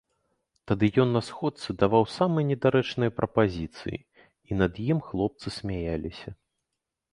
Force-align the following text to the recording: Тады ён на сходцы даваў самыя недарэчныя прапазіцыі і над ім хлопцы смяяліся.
Тады 0.69 0.87
ён 1.03 1.09
на 1.17 1.21
сходцы 1.27 1.75
даваў 1.83 2.03
самыя 2.13 2.47
недарэчныя 2.51 3.11
прапазіцыі 3.19 3.97
і 4.01 4.51
над 4.65 4.83
ім 4.91 4.99
хлопцы 5.11 5.47
смяяліся. 5.61 6.29